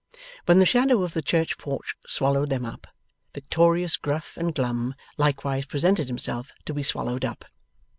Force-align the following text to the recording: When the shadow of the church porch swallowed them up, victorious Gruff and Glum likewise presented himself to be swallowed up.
When 0.47 0.57
the 0.57 0.65
shadow 0.65 1.03
of 1.03 1.13
the 1.13 1.21
church 1.21 1.59
porch 1.59 1.93
swallowed 2.07 2.49
them 2.49 2.65
up, 2.65 2.87
victorious 3.35 3.97
Gruff 3.97 4.35
and 4.35 4.51
Glum 4.55 4.95
likewise 5.15 5.67
presented 5.67 6.07
himself 6.07 6.51
to 6.65 6.73
be 6.73 6.81
swallowed 6.81 7.23
up. 7.23 7.45